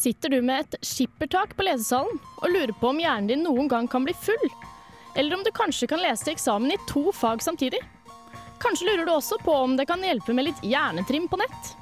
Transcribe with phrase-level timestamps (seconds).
[0.00, 3.88] Sitter du med et skippertak på lesesalen og lurer på om hjernen din noen gang
[3.90, 4.46] kan bli full?
[5.12, 7.82] Eller om du kanskje kan lese eksamen i to fag samtidig?
[8.64, 11.74] Kanskje lurer du også på om det kan hjelpe med litt hjernetrim på nett?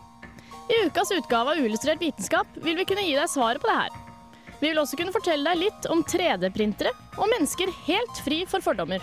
[0.67, 3.95] I ukas utgave av Uillustrert vitenskap vil vi kunne gi deg svaret på det her.
[4.59, 6.91] Vi vil også kunne fortelle deg litt om 3D-printere
[7.21, 8.99] og mennesker helt fri for fordommer.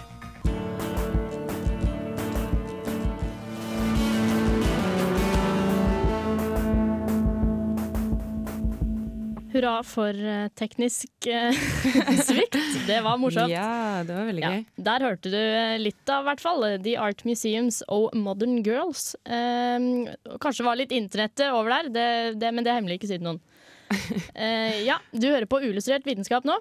[9.55, 11.55] Hurra for eh, teknisk eh,
[12.27, 12.57] svikt.
[12.87, 13.49] Det var morsomt.
[13.53, 14.65] Ja, det var veldig Ja, gøy.
[14.89, 16.65] der hørte du eh, litt av, hvert fall.
[16.83, 19.13] The Art Museums og Modern Girls.
[19.25, 20.11] Eh,
[20.43, 22.07] kanskje var litt internettet over der, det,
[22.43, 23.41] det, men det er hemmelig, ikke siden noen.
[24.35, 26.55] Eh, ja, du hører på Uillustrert vitenskap nå.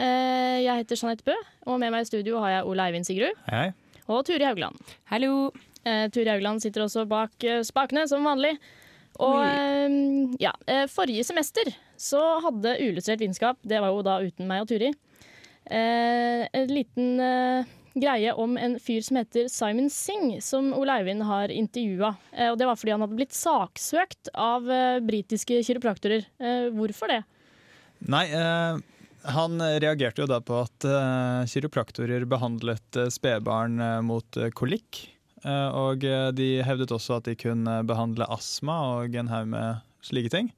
[0.00, 1.34] Eh, jeg heter Jeanette Bø,
[1.70, 3.68] og med meg i studio har jeg Ole Eivind Sigrud Hei.
[4.10, 4.80] og Turi Haugland.
[5.12, 5.50] Hallo.
[5.86, 8.56] Eh, Turi Haugland sitter også bak eh, spakene, som vanlig.
[9.20, 9.98] Og eh,
[10.40, 11.68] ja, eh, forrige semester
[12.00, 14.92] så hadde Uillustrert vitenskap, det var jo da uten meg og Turi,
[15.68, 21.26] eh, en liten eh, greie om en fyr som heter Simon Singh, som Ole Eivind
[21.26, 22.14] har intervjua.
[22.52, 24.68] Og det var fordi han hadde blitt saksøkt av
[25.02, 26.22] britiske kiropraktorer.
[26.76, 27.20] Hvorfor det?
[28.06, 28.78] Nei, uh
[29.20, 30.84] han reagerte jo da på at
[31.52, 35.02] kiropraktorer behandlet eh, spedbarn mot kolikk.
[35.44, 39.80] Eh, og eh, de hevdet også at de kunne behandle astma og en haug med
[40.04, 40.50] slike ting.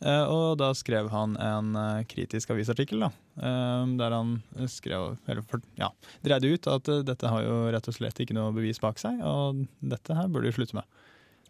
[0.00, 4.38] Eh, og da skrev han en eh, kritisk avisartikkel, da, eh, der han
[4.72, 5.44] skrev, eller
[5.76, 5.90] ja,
[6.24, 9.20] dreide ut at eh, dette har jo rett og slett ikke noe bevis bak seg,
[9.20, 10.88] og dette her burde de slutte med.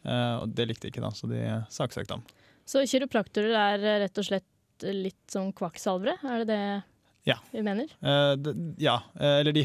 [0.02, 2.26] Eh, og det likte ikke, da, så de saksøkte ham.
[2.66, 6.62] Så kiropraktorer er eh, rett og slett litt som kvakksalvere, er det det
[7.28, 7.36] Ja.
[7.52, 7.90] vi mener?
[8.02, 8.34] Eh,
[8.82, 9.62] ja, eh, eller de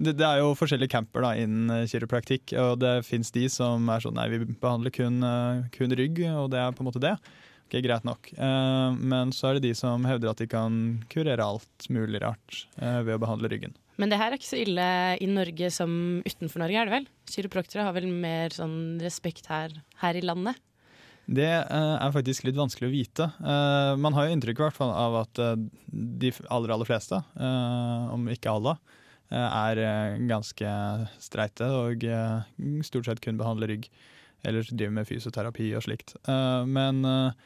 [0.00, 3.88] det, det er jo forskjellige camper da, innen eh, kiropraktikk, og det fins de som
[3.92, 7.02] er sånn nei, vi behandler kun, eh, kun rygg, og det er på en måte
[7.02, 7.14] det.
[7.66, 8.32] Ok, Greit nok.
[8.34, 10.80] Eh, men så er det de som hevder at de kan
[11.12, 13.76] kurere alt mulig rart ved å behandle ryggen.
[14.00, 14.88] Men det her er ikke så ille
[15.20, 15.92] i Norge som
[16.24, 17.06] utenfor Norge, er det vel?
[17.28, 20.56] Kiropraktere har vel mer sånn respekt her, her i landet?
[21.30, 23.26] Det er faktisk litt vanskelig å vite.
[24.02, 25.40] Man har jo inntrykk i av at
[25.92, 28.74] de aller, aller fleste, om ikke alle,
[29.38, 30.70] er eh, ganske
[31.22, 33.90] streite og eh, stort sett kun behandler rygg.
[34.42, 36.14] Eller driver med fysioterapi og slikt.
[36.24, 37.42] Eh, men eh,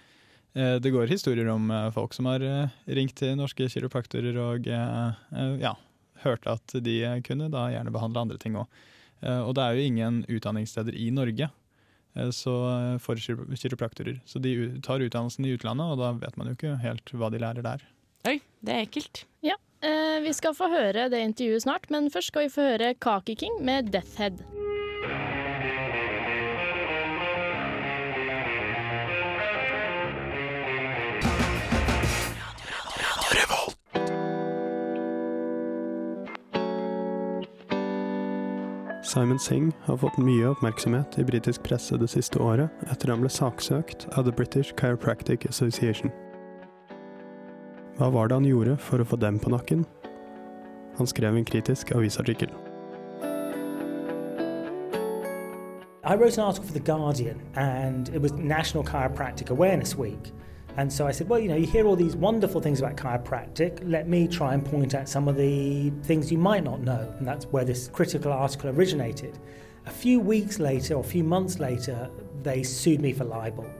[0.54, 4.68] eh, det går historier om eh, folk som har eh, ringt til norske kiropraktorer og
[4.70, 5.74] eh, eh, ja,
[6.24, 8.82] hørt at de eh, kunne da gjerne behandle andre ting òg.
[9.24, 11.48] og det er jo ingen utdanningssteder i Norge
[12.14, 14.20] eh, eh, for kiropraktorer.
[14.24, 17.42] Så de tar utdannelsen i utlandet, og da vet man jo ikke helt hva de
[17.42, 17.84] lærer der.
[18.24, 19.26] Oi, det er ekkelt.
[19.44, 22.94] Ja, eh, vi skal få høre det intervjuet snart, men først skal vi få høre
[22.96, 24.40] Kaki King med Death Head.
[39.04, 43.30] Simon Singh har fått mye oppmerksomhet i britisk presse det siste året etter han ble
[43.30, 46.10] saksøkt av The British Chiropractic Association.
[47.94, 49.84] Hva var det han gjorde for å få dem på nakken?
[50.98, 52.50] Han skrev en kritisk avisartikkel.
[56.02, 60.32] I wrote an article for The Guardian, and it was National Chiropractic Awareness Week.
[60.76, 63.78] And so I said, well, you know, you hear all these wonderful things about chiropractic.
[63.88, 67.14] Let me try and point out some of the things you might not know.
[67.18, 69.38] And that's where this critical article originated.
[69.86, 72.10] A few weeks later, or a few months later,
[72.42, 73.70] they sued me for libel.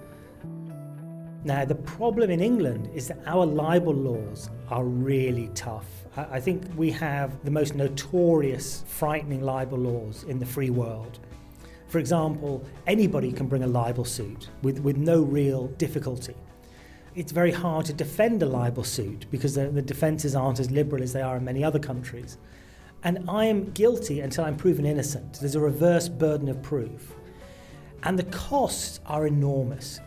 [1.44, 5.86] Now, the problem in England is that our libel laws are really tough.
[6.16, 11.18] I think we have the most notorious, frightening libel laws in the free world.
[11.88, 16.34] For example, anybody can bring a libel suit with, with no real difficulty.
[17.14, 21.02] It's very hard to defend a libel suit because the, the defences aren't as liberal
[21.02, 22.38] as they are in many other countries.
[23.04, 25.40] And I am guilty until I'm proven innocent.
[25.40, 27.14] There's a reverse burden of proof.
[28.02, 30.00] And the costs are enormous.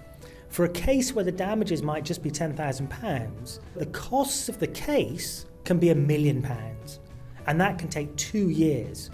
[0.58, 5.46] For a case where the damages might just be £10,000, the costs of the case
[5.66, 7.00] can be a million pounds.
[7.46, 9.12] And that can take two years.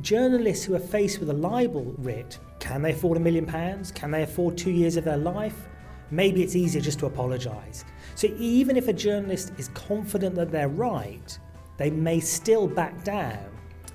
[0.00, 3.92] Journalists who are faced with a libel writ, can they afford a million pounds?
[3.92, 5.68] Can they afford two years of their life?
[6.10, 7.84] maybe it's easier just to apologise.
[8.14, 11.38] So even if a journalist is confident that they're right,
[11.76, 13.50] they may still back down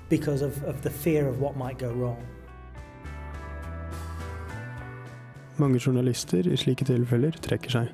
[0.08, 2.24] because of, of the fear of what might go wrong.
[5.60, 7.90] Mange journalister i slike tilfeller trekker seg,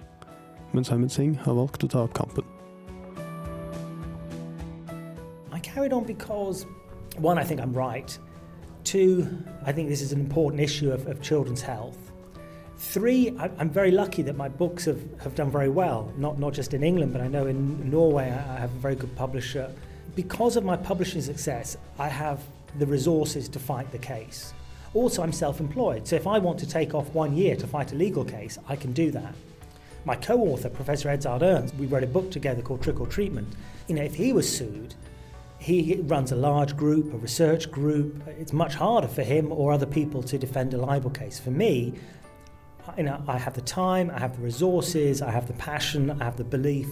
[1.11, 2.47] Singh har valgt å ta opp kampen.
[5.77, 6.65] Carried on because,
[7.19, 8.19] one, I think I'm right.
[8.85, 9.29] Two,
[9.67, 11.99] I think this is an important issue of, of children's health.
[12.79, 16.73] Three, I'm very lucky that my books have, have done very well, not, not just
[16.73, 19.71] in England, but I know in Norway I, I have a very good publisher.
[20.15, 22.43] Because of my publishing success, I have
[22.79, 24.55] the resources to fight the case.
[24.97, 27.93] Also, I'm self employed, so if I want to take off one year to fight
[27.93, 29.35] a legal case, I can do that.
[30.07, 33.47] My co author, Professor Edzard Ernst, we wrote a book together called Trickle Treatment.
[33.89, 34.95] You know, if he was sued,
[35.59, 38.27] he runs a large group, a research group.
[38.27, 41.39] It's much harder for him or other people to defend a libel case.
[41.39, 41.93] For me,
[42.97, 46.25] you know, I have the time, I have the resources, I have the passion, I
[46.25, 46.89] have the belief.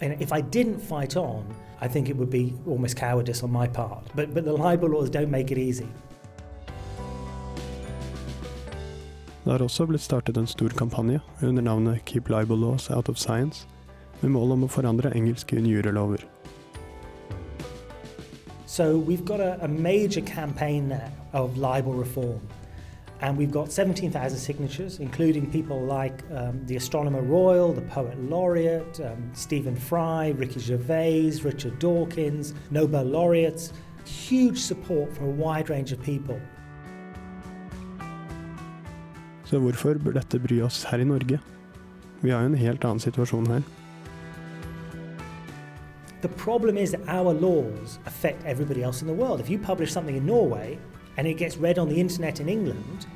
[0.00, 1.46] And if I didn't fight on,
[1.80, 4.04] I think it would be almost cowardice on my part.
[4.16, 5.86] But, but the libel laws don't make it easy.
[9.46, 13.16] Det har også blitt startet en stor kampanje under navnet Keep Libel Laws Out of
[13.16, 13.68] Science,
[14.20, 16.24] med mål om å forandre engelske injurielover.
[18.66, 22.40] So we've got a, a major campaign now of libel reform.
[23.20, 28.98] And we've got 17,000 signatures, including people like um, the Astronomer Royal, the Poet Laureate,
[28.98, 33.72] um, Stephen Fry, Ricky Gervais, Richard Dawkins, Nobel laureates.
[34.04, 36.40] Huge support from a wide range of people.
[39.46, 41.38] Så hvorfor bør dette bry oss her i Norge?
[42.22, 43.62] Vi har jo en helt annen situasjon her.
[46.22, 49.40] The problem is that our laws affect everybody else in the world.
[49.40, 50.78] If you publish something in Norway
[51.16, 53.06] and it gets read on the internet in England,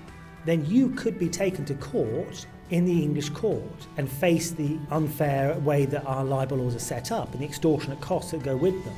[0.47, 5.59] then you could be taken to court in the English court and face the unfair
[5.65, 8.85] way that our libel laws are set up and the extortionate costs that go with
[8.85, 8.94] them.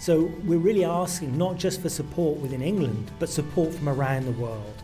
[0.00, 4.32] So we're really asking not just for support within England, but support from around the
[4.42, 4.82] world.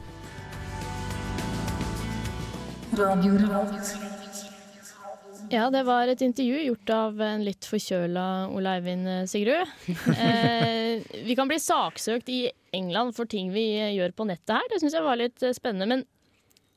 [5.53, 9.69] Ja, det var et intervju gjort av en litt forkjøla Ole Eivind eh, Sigrud.
[10.23, 12.41] Eh, vi kan bli saksøkt i
[12.77, 13.65] England for ting vi
[13.97, 14.69] gjør på nettet her.
[14.71, 15.89] Det syns jeg var litt eh, spennende.
[15.89, 16.05] Men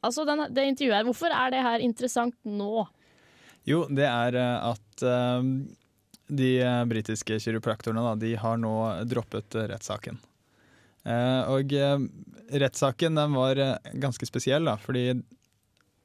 [0.04, 2.86] altså, den, det intervjuet her, hvorfor er det her interessant nå?
[3.68, 5.52] Jo, det er eh, at eh,
[6.28, 8.76] de eh, britiske kiropraktorene da, de har nå
[9.08, 10.20] droppet eh, rettssaken.
[11.06, 11.98] Eh, og eh,
[12.64, 15.10] rettssaken den var eh, ganske spesiell, da, fordi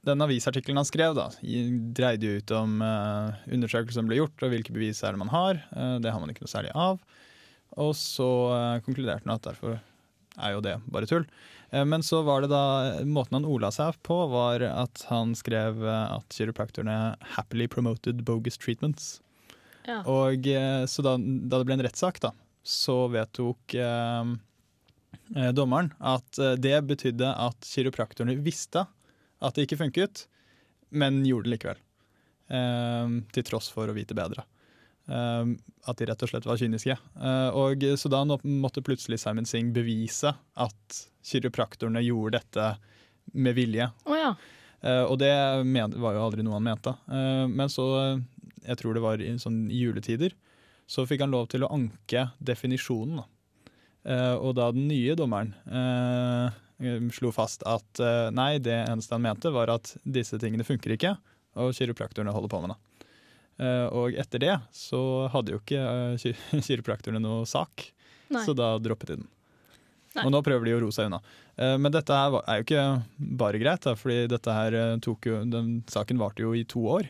[0.07, 1.29] den avisartikkelen han skrev, da,
[1.97, 5.33] dreide jo ut om uh, undersøkelser som ble gjort, og hvilke bevis er det man
[5.33, 5.61] har.
[5.75, 7.01] Uh, det har man ikke noe særlig av.
[7.81, 9.77] Og så uh, konkluderte han at derfor
[10.41, 11.27] er jo det bare tull.
[11.71, 16.35] Men så var det da Måten han ola seg på, var at han skrev at
[16.35, 19.21] kiropraktorene 'happily promoted bogus treatments'.
[19.87, 20.01] Ja.
[20.03, 20.49] Og
[20.91, 22.33] Så da, da det ble en rettssak, da,
[22.67, 23.77] så vedtok
[25.55, 28.87] dommeren at det betydde at kiropraktorene visste
[29.41, 30.27] at det ikke funket,
[30.91, 31.83] men gjorde det likevel.
[32.51, 34.45] Eh, til tross for å vite bedre.
[35.11, 35.53] Eh,
[35.91, 36.97] at de rett og slett var kyniske.
[36.99, 42.71] Eh, og Så da måtte plutselig Simon Singh bevise at kiropraktorene gjorde dette
[43.33, 43.91] med vilje.
[44.07, 44.35] Oh, ja.
[44.83, 45.33] Eh, og det
[46.01, 46.95] var jo aldri noe han mente.
[47.11, 47.87] Eh, men så,
[48.65, 50.35] jeg tror det var i sånn juletider,
[50.91, 53.21] så fikk han lov til å anke definisjonen.
[53.21, 53.27] Da.
[54.11, 56.59] Eh, og da den nye dommeren eh,
[57.13, 61.15] slo fast at eh, nei, det eneste han mente var at disse tingene funker ikke,
[61.61, 62.79] og kiropraktorene holder på med det.
[63.61, 65.01] Eh, og etter det så
[65.35, 65.83] hadde jo ikke
[66.17, 67.91] eh, kiropraktorene noe sak,
[68.33, 68.45] Nei.
[68.47, 69.29] så da droppet de den.
[70.17, 70.25] Nei.
[70.27, 71.21] Og nå prøver de å roe seg unna.
[71.61, 72.87] Eh, Men dette her er jo ikke
[73.39, 77.07] bare greit, fordi dette her eh, tok jo, den saken varte jo i to år.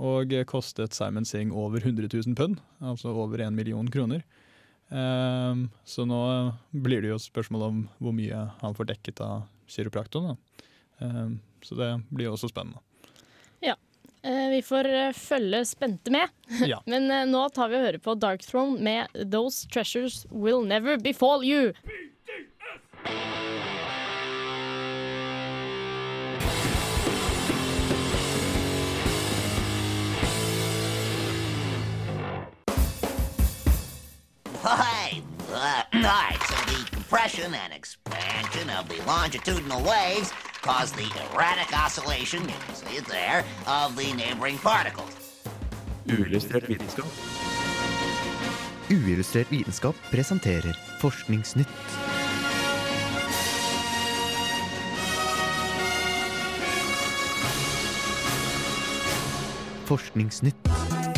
[0.00, 4.22] Og eh, kostet Simon Singh over 100 000 pund, altså over en million kroner.
[4.90, 5.54] Eh,
[5.84, 6.20] Så nå
[6.72, 10.36] blir det jo et spørsmål om hvor mye han får dekket av kiropraktoren.
[11.00, 11.28] Eh,
[11.62, 12.80] Så det blir jo også spennende.
[13.60, 13.74] Ja.
[14.22, 16.28] vi får eh, følge spente med.
[16.72, 16.80] Ja.
[16.86, 20.98] Men eh, nå tar vi og hører på Dark Throne med 'Those Treasures Will Never
[20.98, 21.72] Befall You'.
[34.62, 35.22] Hi.
[35.52, 42.42] Uh, right, so the compression and expansion of the longitudinal waves cause the erratic oscillation,
[42.42, 45.16] you can see it there, of the neighboring particles.
[46.06, 47.06] Uillustrert vitenskap.
[48.90, 51.68] Uillustrert vitenskap presenterer Forskningsnytt.
[59.84, 61.09] Forskningsnytt.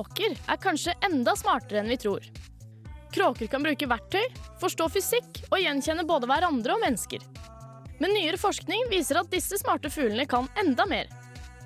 [0.00, 2.24] Kråker er kanskje enda smartere enn vi tror.
[3.12, 4.22] Kråker kan bruke verktøy,
[4.60, 7.20] forstå fysikk og gjenkjenne både hverandre og mennesker.
[8.00, 11.10] Men nyere forskning viser at disse smarte fuglene kan enda mer.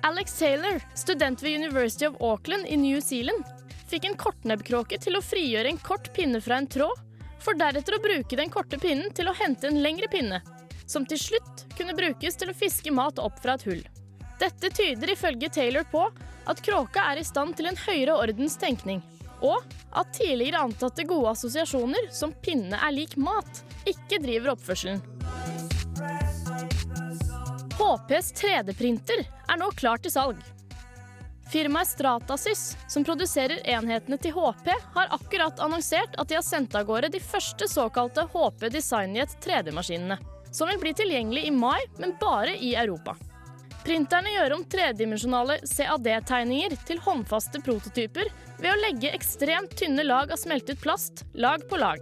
[0.03, 3.47] Alex Taylor, student ved University of Auckland i New Zealand,
[3.87, 6.99] fikk en kortnebbkråke til å frigjøre en kort pinne fra en tråd,
[7.39, 10.43] for deretter å bruke den korte pinnen til å hente en lengre pinne,
[10.85, 13.83] som til slutt kunne brukes til å fiske mat opp fra et hull.
[14.43, 16.09] Dette tyder ifølge Taylor på
[16.45, 19.01] at kråka er i stand til en høyere ordens tenkning,
[19.41, 19.61] og
[19.95, 25.01] at tidligere antatte gode assosiasjoner, som pinne er lik mat, ikke driver oppførselen.
[27.75, 30.39] HPs 3D-printer er nå klar til salg.
[31.51, 36.87] Firmaet Stratasys, som produserer enhetene til HP, har akkurat annonsert at de har sendt av
[36.87, 40.17] gårde de første såkalte HP Designjet 3D-maskinene,
[40.49, 43.13] som vil bli tilgjengelig i mai, men bare i Europa.
[43.85, 50.41] Printerne gjør om tredimensjonale CAD-tegninger til håndfaste prototyper ved å legge ekstremt tynne lag av
[50.41, 52.01] smeltet plast, lag på lag.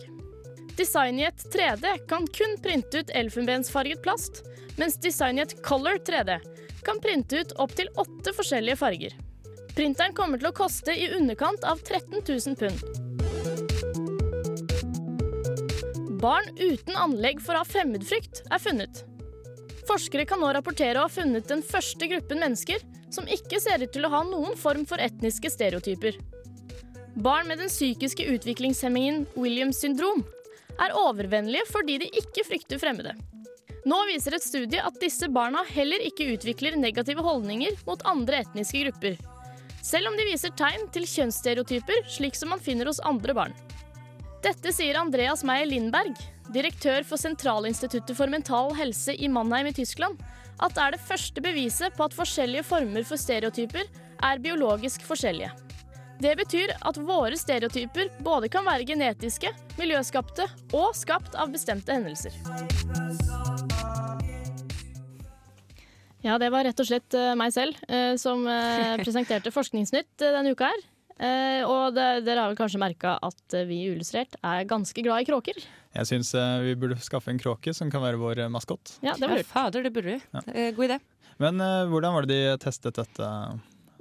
[0.80, 4.46] Designjet 3D kan kun printe ut elfenbensfarget plast,
[4.80, 6.40] mens Designjet Color 3D
[6.88, 9.20] kan printe ut opptil åtte forskjellige farger.
[9.76, 12.80] Printeren kommer til å koste i underkant av 13 000 pund.
[16.24, 19.04] Barn uten anlegg for å ha fremmedfrykt er funnet.
[19.88, 23.92] Forskere kan nå rapportere å ha funnet den første gruppen mennesker som ikke ser ut
[23.94, 26.18] til å ha noen form for etniske stereotyper.
[27.14, 30.24] Barn med den psykiske utviklingshemmingen Williams syndrom
[30.82, 33.14] er overvennlige fordi de ikke frykter fremmede.
[33.86, 38.86] Nå viser et studie at disse barna heller ikke utvikler negative holdninger mot andre etniske
[38.86, 39.18] grupper,
[39.84, 43.56] selv om de viser tegn til kjønnsstereotyper slik som man finner hos andre barn.
[44.44, 46.18] Dette sier Andreas Meyer Lindberg,
[46.52, 50.20] direktør for Sentralinstituttet for mental helse i Mannheim i Tyskland,
[50.60, 55.54] at det er det første beviset på at forskjellige former for stereotyper er biologisk forskjellige.
[56.20, 59.48] Det betyr at våre stereotyper både kan være genetiske,
[59.80, 62.36] miljøskapte og skapt av bestemte hendelser.
[66.24, 70.52] Ja, det var rett og slett eh, meg selv eh, som eh, presenterte Forskningsnytt denne
[70.52, 70.90] uka her.
[71.22, 75.06] Eh, og det, dere har vel kanskje merka at eh, vi i Uillustrert er ganske
[75.06, 75.60] glad i kråker.
[75.94, 76.34] Jeg syns
[76.66, 78.98] vi burde skaffe en kråke som kan være vår maskott maskot.
[79.06, 79.46] Ja, det var lurt.
[79.52, 80.22] Fader, det burde vi.
[80.54, 81.00] Eh, God idé.
[81.42, 83.30] Men eh, hvordan var det de testet dette?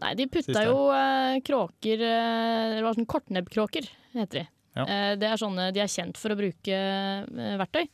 [0.02, 0.66] Nei, de putta Siste.
[0.66, 4.46] jo eh, kråker eh, Det var sånn kortnebbkråker, heter de.
[4.76, 4.86] Ja.
[4.86, 7.84] Eh, det er sånne de er kjent for å bruke eh, verktøy.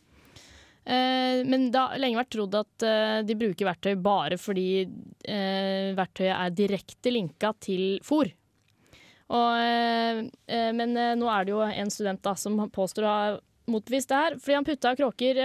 [0.89, 5.91] Eh, men det har lenge vært trodd at eh, de bruker verktøy bare fordi eh,
[5.99, 8.31] verktøyet er direkte linka til fôr.
[9.29, 13.13] Og, eh, eh, men eh, nå er det jo en student da, som påstår å
[13.13, 13.37] ha
[13.69, 15.39] motbevist det her, fordi han putta kråker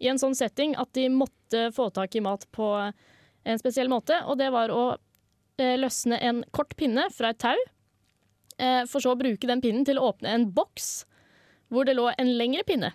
[0.00, 4.22] i en sånn setting at de måtte få tak i mat på en spesiell måte,
[4.24, 4.86] og det var å
[5.60, 7.60] løsne en kort pinne fra et tau,
[8.56, 11.04] eh, for så å bruke den pinnen til å åpne en boks
[11.68, 12.94] hvor det lå en lengre pinne.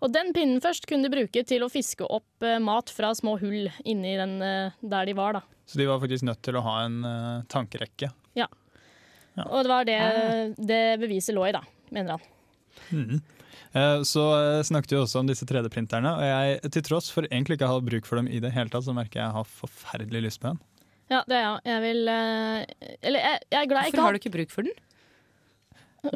[0.00, 3.68] Og den pinnen først kunne de bruke til å fiske opp mat fra små hull
[3.84, 5.44] inni den der de var, da.
[5.68, 7.02] Så de var faktisk nødt til å ha en
[7.52, 8.08] tankerekke.
[8.40, 8.48] Ja.
[9.40, 9.44] Ja.
[9.50, 9.98] Og det var det,
[10.70, 11.62] det beviset lå i, da,
[11.94, 12.32] mener han.
[12.90, 13.20] Mhm.
[13.70, 17.54] Eh, Så eh, snakket vi også om disse 3D-printerne, og jeg, til tross for egentlig
[17.58, 19.36] ikke å ha bruk for dem i det hele tatt, så merker jeg at jeg
[19.38, 20.58] har forferdelig lyst på en.
[21.10, 21.60] Ja, det er jeg.
[21.66, 24.52] Jeg vil eh, Eller jeg, jeg er glad jeg Hvorfor ikke har du ikke bruk
[24.54, 24.76] for den?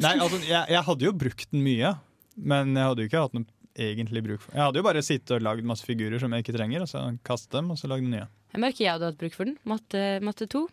[0.01, 1.91] Nei, altså, jeg, jeg hadde jo brukt den mye,
[2.51, 4.57] men jeg hadde jo ikke hatt noe egentlig bruk for den.
[4.59, 7.03] Jeg hadde jo bare sittet og lagd masse figurer som jeg ikke trenger, og så
[7.27, 8.23] kastet dem, og så lagd nye.
[8.55, 9.57] Jeg merker jeg hadde hatt bruk for den.
[9.67, 10.63] Matte, matte 2.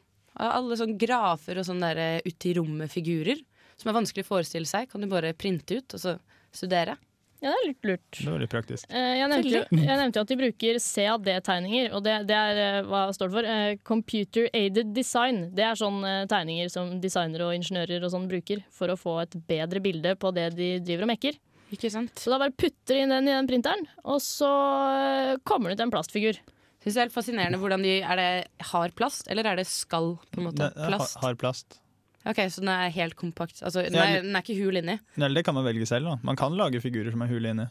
[0.40, 3.40] Alle sånne grafer og sånne der eh, ute i rommet-figurer
[3.80, 6.12] som er vanskelig å forestille seg, kan du bare printe ut og så
[6.54, 6.94] studere.
[7.42, 8.18] Ja, det er litt lurt.
[8.20, 8.84] Det var litt praktisk.
[8.94, 12.60] Eh, Jeg nevnte, jo, jeg nevnte jo at de bruker CAD-tegninger, og det, det er
[12.62, 13.48] eh, hva står det for?
[13.88, 15.48] Computer Aided Design.
[15.56, 19.34] Det er sånne tegninger som designere og ingeniører og sånn bruker for å få et
[19.50, 21.40] bedre bilde på det de driver og mekker.
[21.74, 22.14] Ikke sant?
[22.20, 24.52] Så da bare putter de inn den i den printeren, og så
[25.48, 26.38] kommer det ut en plastfigur.
[26.82, 28.30] Synes det er helt fascinerende hvordan de Er det
[28.72, 30.72] hard plast, eller er det skall, på en måte?
[30.74, 31.14] Plast.
[31.16, 31.78] ha- hard plast.
[32.26, 33.62] Ok, Så den er helt kompakt.
[33.62, 34.98] Altså, den, er, den er ikke hul inni.
[35.16, 36.06] Eller det kan man velge selv.
[36.06, 36.16] da.
[36.22, 37.68] Man kan lage figurer som er hul inni.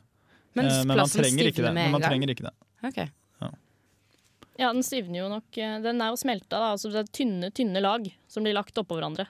[0.55, 1.73] Men Eh, men man plasten trenger ikke det.
[1.73, 2.53] Men man trenger ikke det.
[2.83, 3.01] Ok.
[4.59, 5.57] Ja, den stivner jo nok.
[5.57, 6.71] eh, Den er jo smelta, da.
[6.75, 9.25] Altså det er tynne, tynne lag som blir lagt oppå hverandre.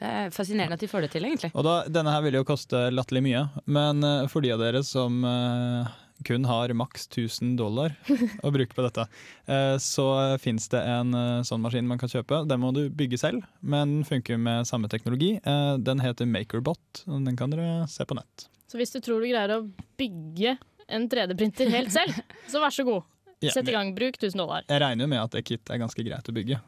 [0.00, 1.50] Det er fascinerende at de får det til, egentlig.
[1.54, 4.82] Og da, Denne her vil jo koste latterlig mye, men eh, for de av dere
[4.84, 5.86] som eh,
[6.26, 7.94] kun har maks 1000 dollar
[8.44, 9.06] å bruke på dette,
[9.46, 10.06] eh, så
[10.42, 12.42] fins det en eh, sånn maskin man kan kjøpe.
[12.50, 15.36] Den må du bygge selv, men funker med samme teknologi.
[15.40, 18.48] Eh, Den heter Makerbot, og den kan dere se på nett.
[18.70, 19.62] Så hvis du tror du greier å
[19.98, 20.56] bygge
[20.90, 23.06] en 3D-printer helt selv, så vær så god.
[23.40, 24.66] Sett i gang, bruk 1000 dollar.
[24.68, 26.60] Jeg regner jo med at Ekit kit er ganske greit å bygge.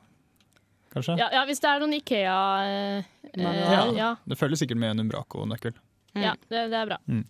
[0.92, 1.16] Kanskje?
[1.20, 2.36] Ja, ja, hvis det er noen Ikea
[2.68, 3.84] eh, Ja.
[3.96, 4.10] ja.
[4.28, 5.76] Det følger sikkert med en Umbraco-nøkkel.
[6.18, 6.98] Ja det, det er bra.
[7.08, 7.22] Mm.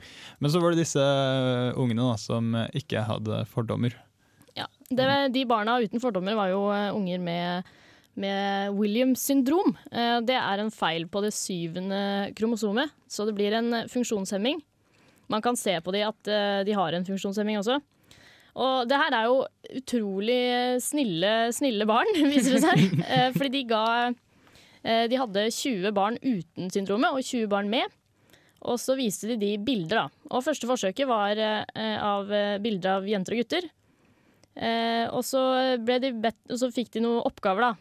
[0.43, 3.95] Men så var det disse øh, ungene da, som øh, ikke hadde fordommer.
[4.59, 4.67] Ja.
[4.91, 7.71] Det, de barna uten fordommer var jo eh, unger med,
[8.21, 9.77] med Williams syndrom.
[9.93, 14.61] Eh, det er en feil på det syvende kromosomet, så det blir en eh, funksjonshemming.
[15.33, 17.79] Man kan se på de at eh, de har en funksjonshemming også.
[18.53, 19.39] Og det her er jo
[19.79, 20.43] utrolig
[20.85, 22.83] snille, snille barn, viser det seg.
[23.07, 27.89] Eh, fordi de ga eh, De hadde 20 barn uten syndromet og 20 barn med.
[28.63, 30.27] Og så viste de de bilder, da.
[30.31, 33.67] Og første forsøket var eh, av eh, bilder av jenter og gutter.
[34.55, 35.41] Eh, og, så
[35.83, 37.73] de bedt, og så fikk de noen oppgaver da,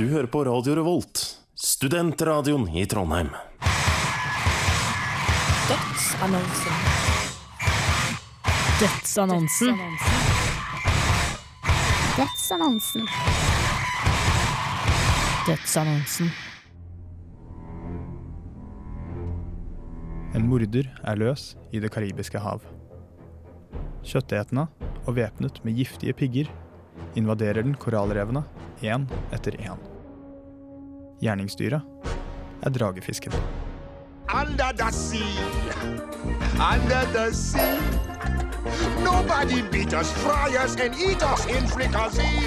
[0.00, 1.20] Du hører på Radio Revolt,
[1.60, 3.26] studentradioen i Trondheim.
[5.68, 6.78] Dødsannonsen.
[8.80, 9.82] Dødsannonsen.
[12.16, 13.04] Dødsannonsen.
[15.50, 16.32] Dødsannonsen.
[20.32, 22.64] En morder er løs i Det karibiske hav.
[24.00, 24.64] Kjøttetende
[25.04, 26.48] og væpnet med giftige pigger
[27.20, 28.46] invaderer den korallrevene
[28.80, 29.89] én etter én.
[31.20, 31.84] Gjerningsdyret
[32.64, 33.34] er dragefisken.
[34.32, 35.44] Under the sea,
[36.56, 37.76] under the sea.
[39.04, 42.40] Nobody beat us, fry us, and eat us in fricassee.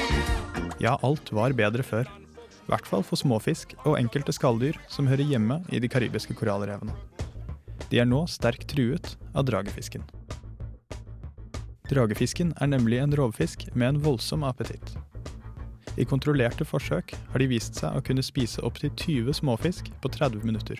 [0.79, 2.09] Ja, alt var bedre før.
[2.63, 6.95] I hvert fall for småfisk og enkelte skalldyr som hører hjemme i de karibiske korallrevene.
[7.91, 10.01] De er nå sterkt truet av dragefisken.
[11.91, 14.95] Dragefisken er nemlig en rovfisk med en voldsom appetitt.
[15.93, 20.45] I kontrollerte forsøk har de vist seg å kunne spise opptil 20 småfisk på 30
[20.47, 20.79] minutter.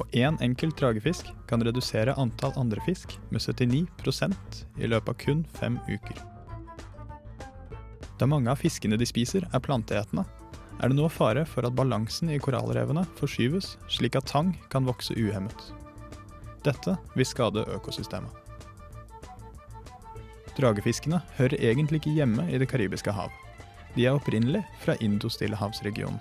[0.00, 5.42] Og én enkelt dragefisk kan redusere antall andre fisk med 79% i løpet av kun
[5.58, 6.22] fem uker.
[8.20, 10.24] Da mange av fiskene de spiser er planteetende,
[10.80, 15.12] er det nå fare for at balansen i korallrevene forskyves slik at tang kan vokse
[15.12, 15.68] uhemmet.
[16.64, 18.32] Dette vil skade økosystemet.
[20.56, 23.32] Dragefiskene hører egentlig ikke hjemme i Det karibiske hav.
[23.94, 26.20] De er opprinnelig fra Indo-Stillehavsregionen.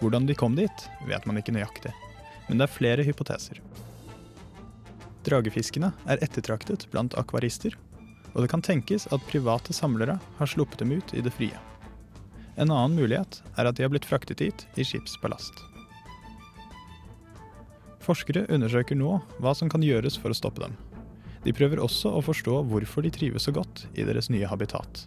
[0.00, 1.92] Hvordan de kom dit, vet man ikke nøyaktig,
[2.48, 3.60] men det er flere hypoteser.
[5.26, 7.76] Dragefiskene er ettertraktet blant akvarister,
[8.32, 11.56] og det kan tenkes at private samlere har sluppet dem ut i det frie.
[12.56, 15.64] En annen mulighet er at de har blitt fraktet hit i skipsballast.
[18.00, 20.76] Forskere undersøker nå hva som kan gjøres for å stoppe dem.
[21.44, 25.06] De prøver også å forstå hvorfor de trives så godt i deres nye habitat.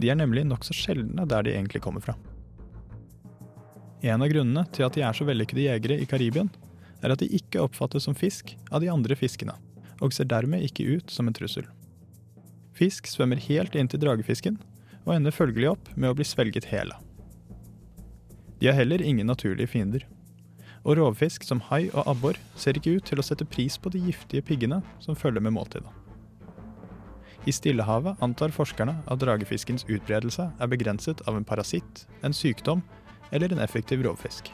[0.00, 2.16] De er nemlig nokså sjeldne der de egentlig kommer fra.
[4.04, 6.50] En av grunnene til at de er så vellykkede jegere i Karibien,
[7.02, 9.56] er at de ikke oppfattes som fisk av de andre fiskene,
[10.00, 11.66] og ser dermed ikke ut som en trussel.
[12.76, 14.58] Fisk svømmer helt inn til dragefisken,
[15.06, 16.96] og ender følgelig opp med å bli svelget hele.
[18.60, 20.04] De har heller ingen naturlige fiender.
[20.86, 24.00] Og rovfisk som hai og abbor ser ikke ut til å sette pris på de
[24.06, 26.05] giftige piggene som følger med måltidet.
[27.46, 32.82] I Stillehavet antar forskerne at dragefiskens utbredelse er begrenset av en parasitt, en sykdom
[33.30, 34.50] eller en effektiv rovfisk.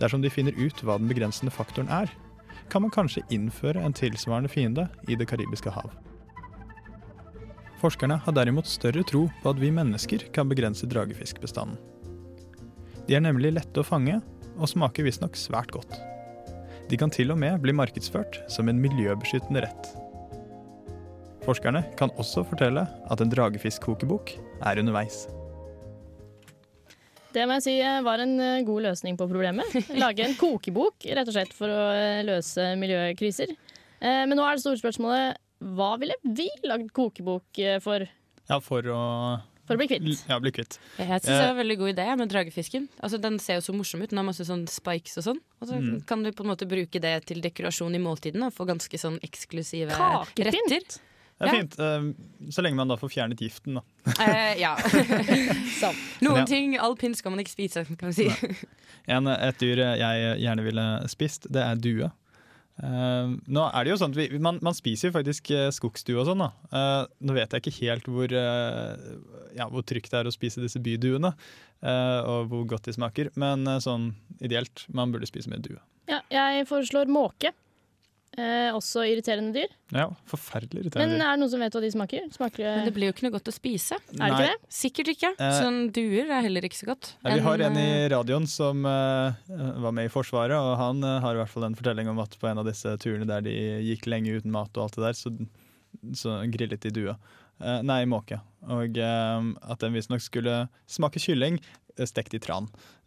[0.00, 2.10] Dersom de finner ut hva den begrensende faktoren er,
[2.68, 5.92] kan man kanskje innføre en tilsvarende fiende i Det karibiske hav.
[7.78, 11.78] Forskerne har derimot større tro på at vi mennesker kan begrense dragefiskbestanden.
[13.06, 14.18] De er nemlig lette å fange,
[14.56, 15.92] og smaker visstnok svært godt.
[16.90, 19.92] De kan til og med bli markedsført som en miljøbeskyttende rett.
[21.46, 24.32] Forskerne kan også fortelle at en dragefiskkokebok
[24.66, 25.26] er underveis.
[27.36, 29.68] Det må jeg si eh, var en eh, god løsning på problemet.
[30.02, 33.52] Lage en kokebok rett og slett for å eh, løse miljøkriser.
[34.00, 35.42] Eh, Men nå er det store spørsmålet
[35.76, 38.02] hva ville vi lagd kokebok for?
[38.48, 38.98] Ja, for å
[39.68, 40.24] For å bli kvitt.
[40.28, 40.76] Ja, bli kvitt.
[41.00, 42.84] Jeg syns det var en veldig god idé med dragefisken.
[43.00, 44.10] Altså, den ser jo så morsom ut.
[44.12, 45.40] Den har masse sånn spikes og sånn.
[45.62, 46.02] Og så Mm.
[46.06, 49.16] kan du på en måte bruke det til dekorasjon i måltidene og få ganske sånn
[49.24, 50.52] eksklusive Kakepint.
[50.52, 51.00] retter.
[51.36, 51.54] Det er Ja.
[51.60, 53.82] fint, eh, så lenge man da får fjernet giften, da.
[54.24, 54.74] Eh, ja.
[55.82, 56.46] Men Noen ja.
[56.48, 58.66] ting, alpint skal man ikke spise, kan vi si.
[59.06, 62.08] En, et dyr jeg gjerne ville spist, det er due.
[62.76, 66.18] Uh, nå er det jo sånn at vi, man, man spiser jo faktisk eh, skogsdue
[66.20, 66.42] og sånn.
[66.44, 66.48] da.
[66.76, 70.60] uh, nå vet jeg ikke helt hvor, uh, ja, hvor trygt det er å spise
[70.60, 71.32] disse byduene,
[71.80, 74.10] eh, og hvor godt de smaker, men eh, sånn
[74.44, 75.78] ideelt, man burde spise mer due.
[76.10, 77.54] Ja, jeg foreslår måke.
[78.36, 79.70] Eh, også irriterende dyr.
[79.96, 82.26] Ja, forferdelig irriterende Men er det noen som vet hva de smaker?
[82.34, 83.96] Smaker det Men det blir jo ikke noe godt å spise.
[84.12, 84.72] Er det ikke det?
[84.76, 85.30] Sikkert ikke.
[85.40, 87.14] Eh, Sånn duer er heller ikke så godt.
[87.24, 89.54] Ja, vi har en i eh, radioen som eh,
[89.86, 92.36] var med i Forsvaret, og han eh, har i hvert fall en fortelling om at
[92.36, 93.56] på en av disse turene der de
[93.88, 95.32] gikk lenge uten mat og alt det der, så,
[96.20, 97.16] så grillet de due.
[97.64, 98.42] Eh, nei, måke.
[98.68, 101.56] Og eh, at den visstnok skulle smake kylling
[102.04, 102.66] stekt i tran.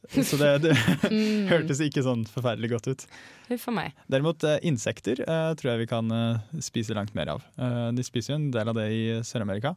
[0.10, 0.74] Så det, det
[1.12, 1.46] Mm.
[1.52, 3.06] hørtes ikke sånn forferdelig godt ut.
[3.50, 3.94] Huff a meg.
[4.10, 7.44] Derimot eh, insekter eh, tror jeg vi kan eh, spise langt mer av.
[7.60, 9.76] Eh, de spiser jo en del av det i Sør-Amerika.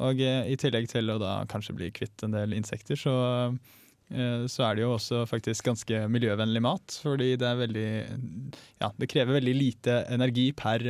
[0.00, 3.14] Og eh, i tillegg til å da kanskje bli kvitt en del insekter, så,
[4.14, 6.98] eh, så er det jo også faktisk ganske miljøvennlig mat.
[7.04, 7.88] Fordi det er veldig
[8.80, 10.84] Ja, det krever veldig lite energi per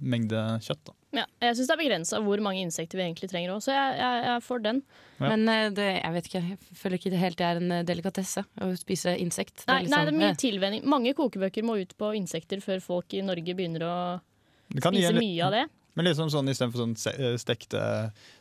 [0.00, 0.84] mengde kjøtt.
[0.90, 0.97] Da.
[1.16, 3.94] Ja, jeg syns det er begrensa hvor mange insekter vi egentlig trenger òg, så jeg,
[3.96, 4.82] jeg, jeg får den.
[5.16, 5.30] Ja.
[5.30, 7.84] Men eh, det, jeg vet ikke, jeg føler ikke det helt det er en eh,
[7.88, 9.64] delikatesse å spise insekt.
[9.70, 10.84] Nei, nei, det er mye eh, tilvenning.
[10.88, 13.94] Mange kokebøker må ut på insekter før folk i Norge begynner å
[14.68, 15.64] Det spise mye av det.
[15.98, 17.80] Men liksom sånn istedenfor sånn eh, stekte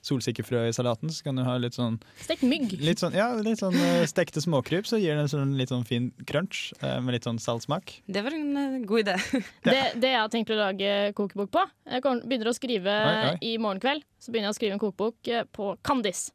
[0.05, 2.75] solsikkefrø i salaten, så kan du ha litt sånn Stekt mygg.
[2.85, 5.81] Litt sånn, ja, litt sånn eh, stekte småkryp, så gir det en sånn, litt sånn
[5.89, 7.95] fin crunch eh, med litt sånn saltsmak.
[8.05, 9.17] Det var en eh, god idé.
[9.67, 13.35] Det, det jeg har tenkt å lage kokebok på Jeg begynner å skrive Oi, oi.
[13.49, 14.05] i morgen kveld.
[14.21, 16.27] Så begynner jeg å skrive en kokebok eh, på Kandis.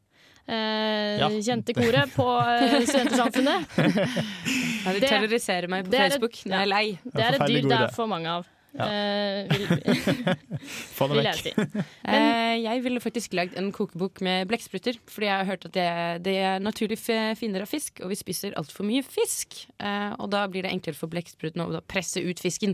[0.43, 1.29] Eh, Ja.
[1.31, 3.77] Kjente koret på eh, Studentersamfunnet.
[4.83, 6.85] Ja, de terroriserer meg på det er et- Facebook når jeg er lei.
[7.07, 8.49] Det er et dyr det er for mange av.
[8.73, 8.87] Ja.
[8.89, 9.67] Uh, vil,
[10.97, 11.43] Få det vil vekk.
[11.45, 11.81] jeg si.
[12.09, 14.97] uh, jeg ville faktisk lagd en kokebok med blekkspruter.
[15.13, 15.85] Fordi jeg har hørt at det,
[16.25, 19.59] det er naturlig finner av fisk, og vi spiser altfor mye fisk.
[19.77, 22.73] Uh, og da blir det enklere for blekksprutene å presse ut fisken.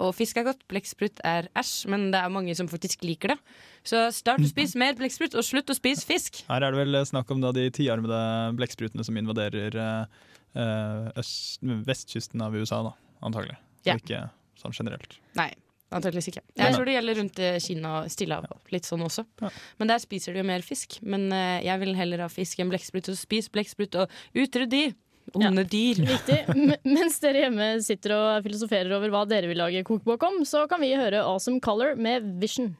[0.00, 3.38] Og fisk er godt, blekksprut er æsj, men det er mange som faktisk liker det.
[3.84, 6.42] Så start å spise mer blekksprut, og slutt å spise fisk.
[6.48, 8.20] Her er det vel snakk om da de tiarmede
[8.56, 9.76] blekksprutene som invaderer
[11.20, 12.92] øst, vestkysten av USA, da,
[13.24, 13.56] antagelig.
[13.84, 13.96] Så Ja.
[14.00, 14.22] ikke
[14.60, 15.18] sånn generelt.
[15.38, 15.50] Nei,
[15.90, 16.44] antakeligvis ikke.
[16.60, 18.72] Jeg tror det gjelder rundt eh, Kina og Stillehavet.
[18.74, 19.26] Litt sånn også.
[19.80, 21.00] Men der spiser de jo mer fisk.
[21.02, 24.84] Men eh, jeg vil heller ha fisk enn blekksprut, så spis blekksprut og utrydd de.
[25.36, 26.00] Onde dyr.
[26.10, 26.40] Riktig.
[26.86, 30.82] Mens dere hjemme sitter og filosoferer over hva dere vil lage kokebok om, så kan
[30.82, 32.74] vi høre Awesome Color med Vision.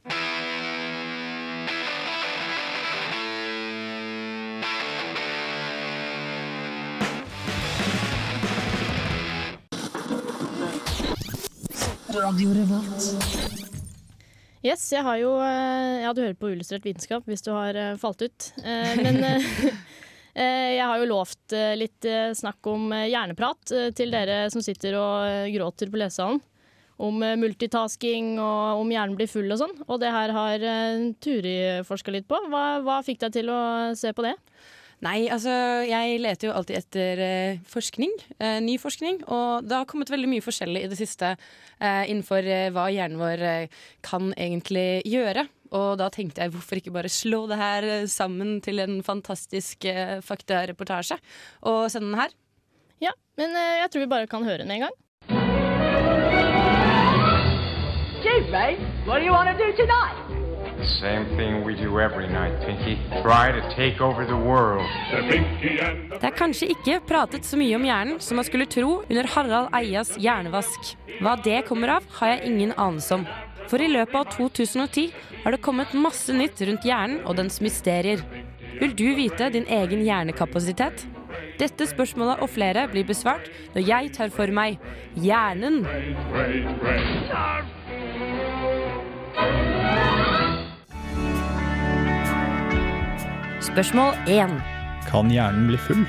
[12.11, 13.05] Radio Revolt.
[14.61, 17.95] Yes, jeg har jo eh, Ja, du hører på Illustrert vitenskap hvis du har eh,
[18.01, 18.47] falt ut.
[18.61, 19.19] Eh, Men
[20.35, 22.05] jeg har jo lovt litt
[22.39, 26.39] snakk om hjerneprat til dere som sitter og gråter på lesesalen.
[27.01, 29.73] Om multitasking og om hjernen blir full og sånn.
[29.89, 30.63] Og det her har
[31.19, 32.39] Turi forska litt på.
[32.47, 33.59] Hva, hva fikk deg til å
[33.97, 34.37] se på det?
[35.01, 35.49] Nei, altså
[35.89, 40.29] jeg leter jo alltid etter eh, forskning, eh, ny forskning, og det har kommet veldig
[40.29, 45.47] mye forskjellig i det siste eh, innenfor eh, hva hjernen vår eh, kan egentlig gjøre.
[45.73, 49.89] Og da tenkte jeg hvorfor ikke bare slå det her eh, sammen til en fantastisk
[49.89, 51.17] eh, faktareportasje
[51.65, 52.35] og sende den her.
[53.01, 54.99] Ja, men eh, jeg tror vi bare kan høre den en gang.
[58.21, 60.30] Chief Ray, what do you want to do tonight?
[60.83, 62.97] Same thing we do every night, Pinky.
[63.21, 64.85] Try to take over the world.
[65.11, 69.69] Det er kanskje ikke pratet så mye om hjernen som man skulle tro under Harald
[69.77, 70.95] Eias hjernevask.
[71.21, 73.27] Hva det kommer av, har jeg ingen anelse om.
[73.69, 75.11] For i løpet av 2010
[75.43, 78.23] har det kommet masse nytt rundt hjernen og dens mysterier.
[78.81, 81.05] Vil du vite din egen hjernekapasitet?
[81.61, 84.81] Dette spørsmålet og flere blir besvart når jeg tar for meg
[85.13, 85.83] hjernen.
[93.71, 94.51] Spørsmål 1.
[95.07, 96.01] Kan hjernen bli full?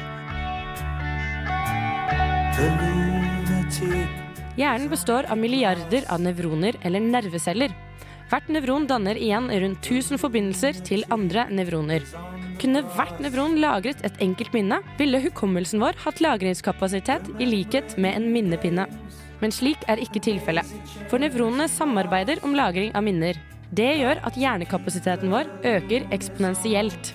[4.58, 7.70] Hjernen består av milliarder av nevroner eller nerveceller.
[8.32, 12.02] Hvert nevron danner igjen rundt 1000 forbindelser til andre nevroner.
[12.58, 18.18] Kunne hvert nevron lagret et enkelt minne, ville hukommelsen vår hatt lagringskapasitet i likhet med
[18.18, 18.90] en minnepinne.
[19.38, 20.66] Men slik er ikke tilfellet.
[21.06, 23.38] For nevronene samarbeider om lagring av minner.
[23.70, 27.14] Det gjør at hjernekapasiteten vår øker eksponentielt.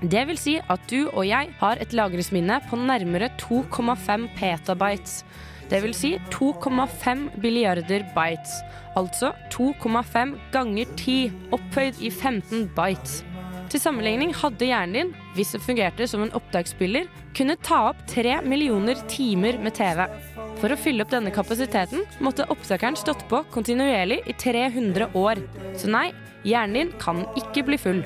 [0.00, 5.24] Det vil si at du og jeg har et lagringsminne på nærmere 2,5 petabytes.
[5.68, 8.54] Det vil si 2,5 billiarder bytes.
[8.96, 11.18] Altså 2,5 ganger 10
[11.52, 13.20] opphøyd i 15 bytes.
[13.70, 17.04] Til sammenligning hadde hjernen din, hvis det fungerte som en opptaksspiller,
[17.36, 20.08] kunne ta opp 3 millioner timer med TV.
[20.58, 25.44] For å fylle opp denne kapasiteten måtte opptakeren stått på kontinuerlig i 300 år.
[25.78, 26.08] Så nei,
[26.42, 28.02] hjernen din kan ikke bli full.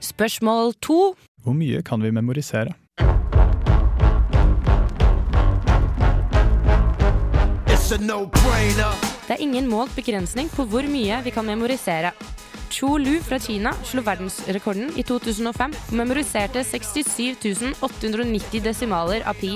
[0.00, 1.14] Spørsmål to.
[1.42, 2.74] Hvor mye kan vi memorisere?
[9.26, 12.10] Det er ingen målt begrensning på hvor mye vi kan memorisere.
[12.70, 19.54] Chu Lu fra Kina slo verdensrekorden i 2005 og memoriserte 67 890 desimaler av pi.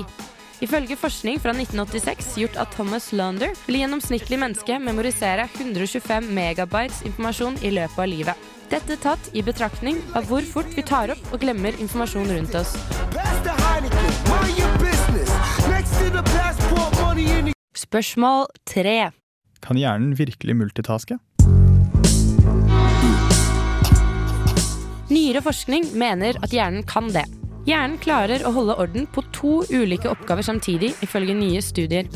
[0.61, 7.59] Ifølge forskning fra 1986 gjort av Thomas Launder vil gjennomsnittlig menneske memorisere 125 megabytes informasjon
[7.65, 8.50] i løpet av livet.
[8.71, 12.71] Dette tatt i betraktning av hvor fort vi tar opp og glemmer informasjon rundt oss.
[17.75, 18.95] Spørsmål tre.
[19.59, 21.19] Kan hjernen virkelig multitaske?
[25.11, 27.27] Nyere forskning mener at hjernen kan det.
[27.67, 32.07] Hjernen klarer å holde orden på to ulike oppgaver samtidig, ifølge nye studier.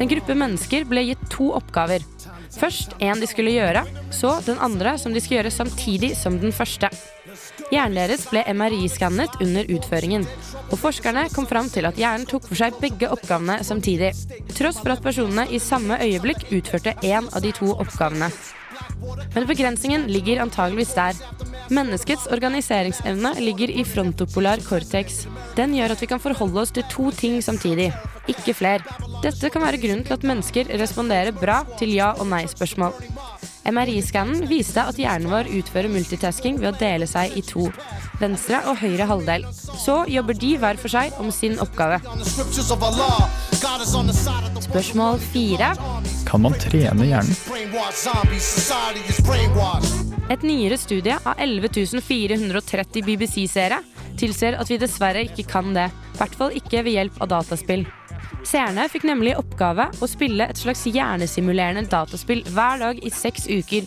[0.00, 2.00] En gruppe mennesker ble gitt to oppgaver.
[2.52, 6.52] Først en de skulle gjøre, så den andre som de skulle gjøre samtidig som den
[6.54, 6.90] første.
[7.72, 10.26] Hjernen deres ble MRI-skannet under utføringen,
[10.68, 14.12] og forskerne kom fram til at hjernen tok for seg begge oppgavene samtidig,
[14.52, 18.28] tross for at personene i samme øyeblikk utførte én av de to oppgavene.
[19.34, 21.18] Men begrensningen ligger antageligvis der.
[21.72, 25.24] Menneskets organiseringsevne ligger i frontopolar cortex.
[25.56, 27.92] Den gjør at vi kan forholde oss til to ting samtidig,
[28.30, 28.84] ikke fler.
[29.22, 32.94] Dette kan være grunnen til at mennesker responderer bra til ja- og nei-spørsmål.
[33.62, 37.68] MRI-skannen viste at hjernen vår utfører multitasking ved å dele seg i to.
[38.18, 39.46] Venstre og høyre halvdel.
[39.54, 42.00] Så jobber de hver for seg om sin oppgave.
[44.66, 45.72] Spørsmål fire.
[46.26, 47.36] Kan man trene hjernen?
[50.32, 53.82] Et nyere studie av 11.430 BBC-seere
[54.18, 55.88] tilsier at vi dessverre ikke kan det.
[55.90, 57.86] I hvert fall ikke ved hjelp av dataspill.
[58.42, 63.86] Seerne fikk nemlig oppgave å spille et slags hjernesimulerende dataspill hver dag i seks uker.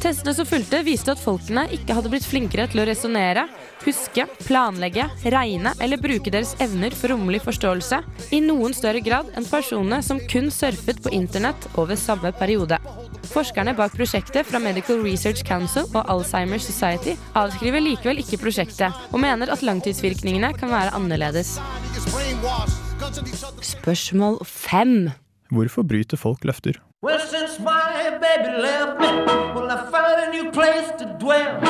[0.00, 3.46] Testene som fulgte, viste at folkene ikke hadde blitt flinkere til å resonnere,
[3.82, 8.02] huske, planlegge, regne eller bruke deres evner for rommelig forståelse
[8.36, 12.78] i noen større grad enn personene som kun surfet på internett over samme periode.
[13.32, 19.22] Forskerne bak prosjektet fra Medical Research Council og Alzheimer Society avskriver likevel ikke prosjektet, og
[19.22, 21.56] mener at langtidsvirkningene kan være annerledes.
[23.62, 25.10] Spørsmål fem.
[25.50, 26.80] Hvorfor bryter folk løfter?
[27.02, 29.06] Well, since my baby left me,
[29.54, 31.60] well, I found a new place to dwell.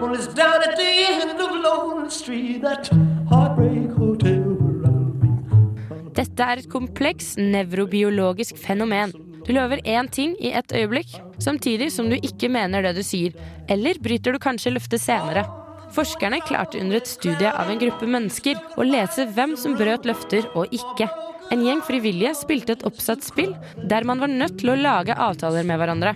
[0.00, 2.88] Well, it's down at the end of Lonely Street, that
[3.28, 4.44] heartbreak hotel.
[6.16, 9.12] Dette er et kompleks nevrobiologisk fenomen.
[9.46, 13.36] Du lover én ting i et øyeblikk, samtidig som du ikke mener det du sier.
[13.68, 15.44] Eller bryter du kanskje løftet senere.
[15.94, 20.48] Forskerne klarte under et studie av en gruppe mennesker å lese hvem som brøt løfter
[20.54, 21.08] og ikke.
[21.52, 23.54] En gjeng frivillige spilte et oppsatt spill
[23.88, 26.12] der man var nødt til å lage avtaler med hverandre.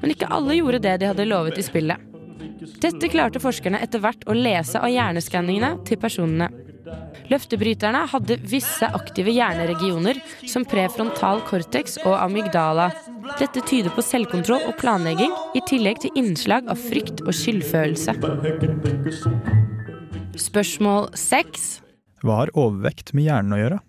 [0.00, 2.08] Men ikke alle gjorde det de hadde lovet i spillet.
[2.82, 6.48] Dette klarte forskerne etter hvert å lese av hjerneskanningene til personene.
[7.32, 10.18] Løftebryterne hadde visse aktive hjerneregioner
[10.50, 12.90] som prefrontal cortex og amygdala.
[13.38, 18.16] Dette tyder på selvkontroll og planlegging, i tillegg til innslag av frykt og skyldfølelse.
[20.42, 21.78] Spørsmål seks.
[22.22, 23.80] Hva har overvekt med hjernen å gjøre?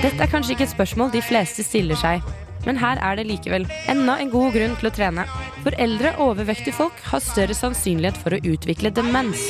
[0.00, 2.24] Dette er kanskje ikke et spørsmål de fleste stiller seg.
[2.66, 5.24] men her er det likevel enda en god grunn til å trene.
[5.64, 9.48] For eldre overvektige folk har større sannsynlighet for å utvikle demens.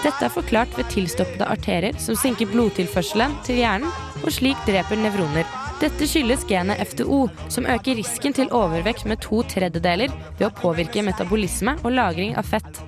[0.00, 5.48] Dette er forklart ved tilstoppede arterer som sinker blodtilførselen til hjernen, og slik dreper nevroner.
[5.80, 11.04] Dette skyldes genet FTO, som øker risken til overvekt med to tredjedeler ved å påvirke
[11.04, 12.82] metabolisme og lagring av fett.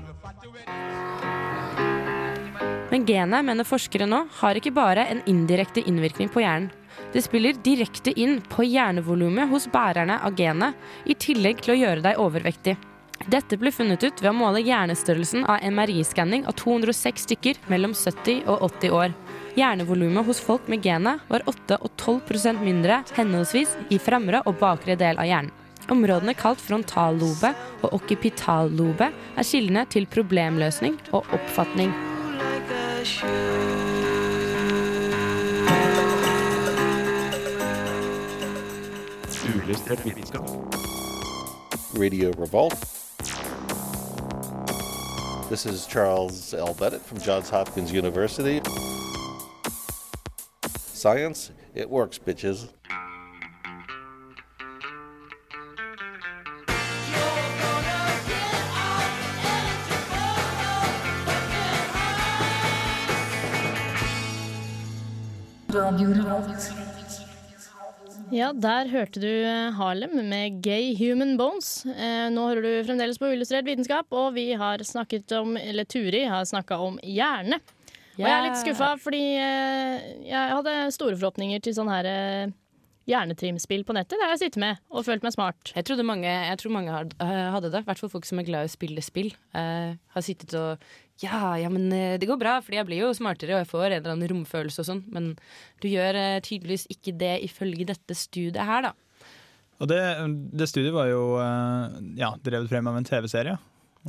[2.92, 6.68] Men genet, mener forskere nå, har ikke bare en indirekte innvirkning på hjernen.
[7.12, 10.76] Det spiller direkte inn på hjernevolumet hos bærerne av genet,
[11.08, 12.76] i tillegg til å gjøre deg overvektig.
[13.30, 18.42] Dette ble funnet ut ved å måle hjernestørrelsen av MRI-skanning av 206 stykker mellom 70
[18.50, 19.14] og 80 år.
[19.54, 24.96] Hjernevolumet hos folk med genet var 8 og 12% mindre henholdsvis i fremre og bakre
[24.98, 25.52] del av hjernen.
[25.90, 27.50] Områdene kalt frontallobe
[27.82, 31.90] og okkipitallobe er kildene til problemløsning og oppfatning.
[40.02, 40.48] Vitenskap.
[41.98, 42.91] Radio Revolt.
[45.52, 46.72] This is Charles L.
[46.72, 48.62] Bennett from Johns Hopkins University.
[50.78, 52.70] Science, it works, bitches.
[68.32, 69.28] Ja, der hørte du
[69.76, 71.82] Harlem med Gay Human Bones.
[71.84, 76.22] Eh, nå hører du fremdeles på Illustrert vitenskap, og vi har snakket om, eller Turi
[76.24, 77.58] har snakka om hjerne.
[78.16, 82.56] Og jeg er litt skuffa, fordi eh, jeg hadde store forhåpninger til sånn her eh,
[83.12, 84.16] hjernetrimspill på nettet.
[84.16, 85.74] Der har jeg sittet med og følt meg smart.
[85.76, 87.82] Jeg, trodde mange, jeg tror mange hadde det.
[87.82, 89.32] I hvert fall folk som er glad i å spille spill.
[89.52, 90.92] Uh, har sittet og
[91.22, 93.87] ja, ja, men eh, det går bra, fordi jeg blir jo smartere og jeg får
[93.88, 95.02] en eller annen romfølelse og sånn.
[95.14, 95.32] Men
[95.82, 98.94] du gjør eh, tydeligvis ikke det ifølge dette studiet her, da.
[99.82, 99.98] Og det,
[100.54, 103.56] det studiet var jo eh, ja, drevet frem av en TV-serie.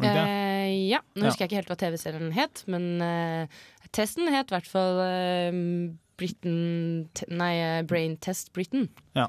[0.01, 1.29] Eh, ja, nå Ja.
[1.29, 3.59] husker jeg ikke helt hva TV-serien het, men eh,
[3.93, 5.57] testen het i hvert fall eh,
[6.17, 7.53] Britain Nei,
[7.89, 8.87] Brain Test Britain.
[9.17, 9.27] Ja.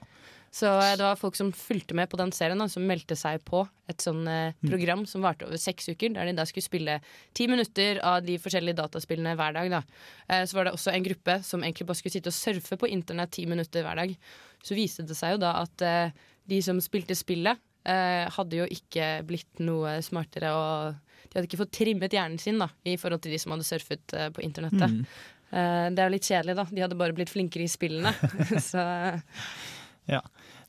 [0.55, 3.65] Så det var folk som fulgte med på den serien, da, som meldte seg på
[3.91, 4.71] et sånn eh, Mm.
[4.71, 7.01] program som varte over seks uker, der de da skulle spille
[7.35, 9.71] ti minutter av de forskjellige dataspillene hver dag.
[9.73, 9.81] Da.
[10.31, 12.87] Eh, så var det også en gruppe som egentlig bare skulle sitte og surfe på
[12.95, 14.15] internett ti minutter hver dag.
[14.63, 16.15] Så viste det seg jo da at eh,
[16.47, 20.95] de som spilte spillet, eh, hadde jo ikke blitt noe smartere, og
[21.33, 24.15] de hadde ikke fått trimmet hjernen sin da, i forhold til de som hadde surfet
[24.15, 24.87] eh, på internettet.
[24.87, 25.03] Mm.
[25.51, 26.65] Eh, det er jo litt kjedelig, da.
[26.71, 28.15] De hadde bare blitt flinkere i spillene.
[28.71, 28.87] så
[30.07, 30.21] Ja.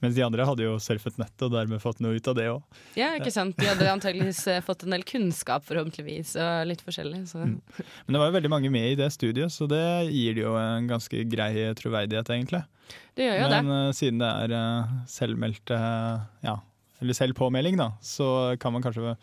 [0.06, 2.82] Mens de andre hadde jo surfet nettet og dermed fått noe ut av det òg.
[3.00, 3.58] ja, ikke sant.
[3.58, 7.24] De hadde antageligvis eh, fått en del kunnskap, forhåpentligvis, og litt forskjellig.
[7.32, 7.42] Så.
[7.42, 7.58] Mm.
[8.06, 10.54] Men det var jo veldig mange med i det studiet, så det gir det jo
[10.60, 12.62] en ganske grei troverdighet, egentlig.
[13.18, 13.64] Det gjør jo Men det.
[13.66, 15.80] Men siden det er uh, selvmeldte
[16.46, 16.60] ja,
[17.02, 18.30] eller selvpåmelding, da, så
[18.62, 19.16] kan man kanskje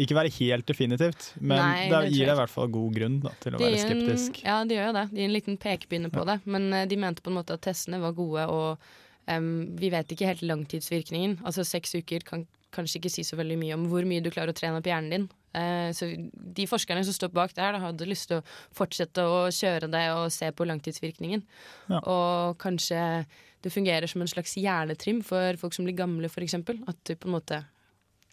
[0.00, 1.32] ikke være helt definitivt.
[1.40, 3.66] Men Nei, det det gir deg i hvert fall god grunn da, til å De
[3.66, 4.40] være skeptisk.
[4.40, 4.48] en-.
[4.48, 5.04] Ja, det gjør jo det.
[5.10, 6.38] De gir en liten pekepinne på det.
[6.48, 8.92] Men eh, de mente på en måte at testene var gode, og
[9.28, 11.40] em, vi vet ikke helt langtidsvirkningen.
[11.44, 14.54] Altså seks uker kan kanskje ikke si så veldig mye om hvor mye du klarer
[14.54, 15.28] å trene opp hjernen din.
[15.50, 18.44] Uh, så de forskerne som står bak det her, da, hadde lyst til å
[18.76, 21.42] fortsette å kjøre det og se på langtidsvirkningen.
[21.90, 22.00] Ja.
[22.00, 23.00] Og kanskje
[23.60, 26.56] det fungerer som en slags hjernetrim for folk som blir gamle, f.eks.
[26.60, 27.64] At du på en måte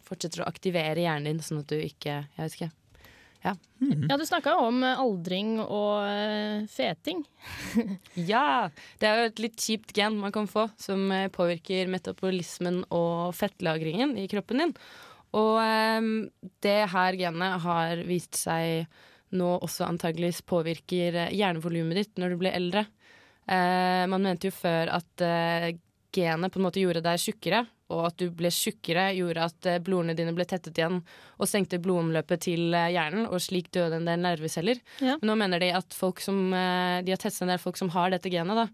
[0.08, 2.70] fortsetter å aktivere hjernen din, sånn at du ikke Jeg vet ikke.
[3.44, 3.54] Ja.
[4.10, 7.24] Ja, du snakka om eh, aldring og eh, feting.
[8.32, 8.70] Ja!
[8.98, 13.36] Det er jo et litt kjipt gen man kan få, som eh, påvirker metabolismen og
[13.38, 14.74] fettlagringen i kroppen din.
[15.38, 16.12] Og um,
[16.64, 18.88] det her genet har vist seg
[19.38, 22.86] nå også antageligvis påvirker hjernevolumet ditt når du blir eldre.
[23.44, 25.68] Uh, man mente jo før at uh,
[26.16, 29.80] genet på en måte gjorde deg tjukkere, og at du ble tjukkere gjorde at eh,
[29.84, 31.00] blodene dine ble tettet igjen
[31.38, 34.82] og senkte blodomløpet til eh, hjernen, og slik døde en del nerveceller.
[35.00, 35.16] Ja.
[35.22, 37.92] Men nå mener de at folk som, eh, de har testet en del folk som
[37.96, 38.68] har dette genet, da,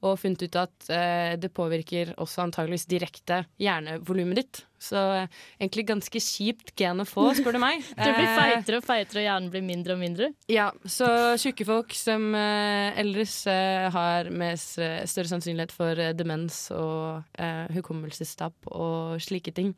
[0.00, 4.60] og funnet ut at eh, det påvirker også antageligvis direkte hjernevolumet ditt.
[4.80, 7.82] Så eh, egentlig ganske kjipt gen å få, spør du meg.
[8.00, 10.30] Du blir Eh, feitere og feitere, og hjernen blir mindre og mindre.
[10.48, 11.10] ja, så
[11.40, 17.26] tjukke folk som eh, ellers eh, har mest, eh, større sannsynlighet for eh, demens og
[17.36, 19.74] eh, hukommelsestap og slike ting.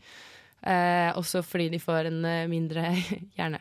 [0.63, 2.93] Eh, også fordi de får en eh, mindre
[3.39, 3.59] hjerne.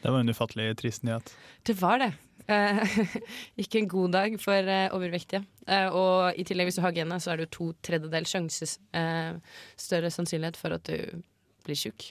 [0.00, 1.30] Det var en ufattelig trist nyhet.
[1.68, 2.10] Det var det.
[2.50, 2.94] Eh,
[3.62, 5.44] ikke en god dag for eh, overvektige.
[5.66, 8.70] Eh, og i tillegg, hvis du har genet, så er det jo to tredjedels sjanse
[8.96, 9.36] eh,
[9.78, 11.22] større sannsynlighet for at du
[11.66, 12.10] blir tjukk.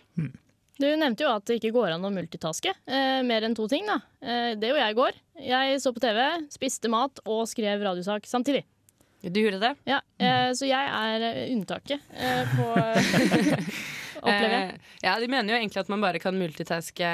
[0.80, 2.72] Du nevnte jo at det ikke går an å multitaske.
[2.88, 4.00] Eh, mer enn to ting, da.
[4.24, 5.22] Eh, det gjorde jeg i går.
[5.50, 6.20] Jeg så på TV,
[6.56, 8.64] spiste mat og skrev radiosak samtidig.
[9.20, 9.74] Du gjorde det?
[9.90, 12.68] Ja, eh, så jeg er unntaket eh, på
[14.24, 14.78] Opplever jeg.
[15.04, 17.10] Ja, de mener jo egentlig at man bare kan multitaske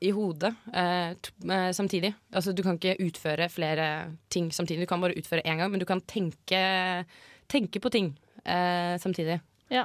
[0.00, 2.12] i hodet eh, t eh, samtidig.
[2.32, 3.88] Altså Du kan ikke utføre flere
[4.30, 4.86] ting samtidig.
[4.86, 7.04] Du kan bare utføre én gang, men du kan tenke,
[7.50, 8.12] tenke på ting
[8.44, 9.40] eh, samtidig.
[9.68, 9.84] Ja.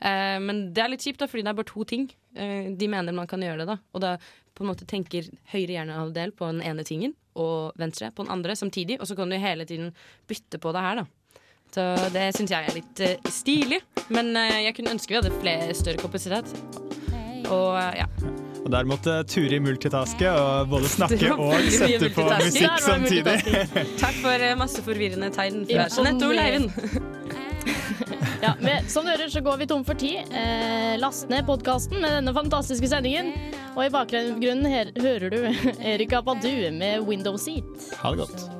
[0.00, 2.08] Eh, men det er litt kjipt, da, fordi det er bare to ting.
[2.34, 3.78] Eh, de mener man kan gjøre det, da.
[3.94, 4.16] Og da
[4.54, 8.56] på en måte tenker høyre hjernehalvdel på den ene tingen, og venstre på den andre
[8.58, 8.98] samtidig.
[9.00, 9.92] Og så kan du hele tiden
[10.28, 11.06] bytte på det her, da.
[11.70, 13.78] Så det syns jeg er litt eh, stilig.
[14.10, 16.50] Men eh, jeg kunne ønske vi hadde flere større kapasitet.
[17.46, 18.09] Og eh, ja.
[18.70, 23.34] Og der måtte Turi multitaske og både snakke og sette på musikk samtidig.
[23.98, 26.70] Takk for eh, masse forvirrende tegn fra Jeanette og Leivind.
[28.40, 30.30] Ja, med, som du hører, så går vi tom for tid.
[30.32, 33.34] Eh, last ned podkasten med denne fantastiske sendingen.
[33.74, 35.42] Og i bakgrunnen her, hører du
[35.92, 37.92] Erika Badu med 'Window Seat'.
[38.00, 38.59] Ha det godt.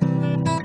[0.00, 0.59] Thank you.